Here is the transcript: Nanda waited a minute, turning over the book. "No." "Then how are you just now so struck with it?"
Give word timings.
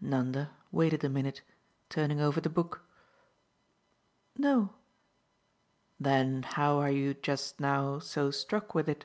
Nanda 0.00 0.50
waited 0.72 1.04
a 1.04 1.08
minute, 1.08 1.42
turning 1.88 2.20
over 2.20 2.40
the 2.40 2.48
book. 2.48 2.82
"No." 4.36 4.74
"Then 6.00 6.42
how 6.42 6.78
are 6.80 6.90
you 6.90 7.14
just 7.14 7.60
now 7.60 8.00
so 8.00 8.32
struck 8.32 8.74
with 8.74 8.88
it?" 8.88 9.04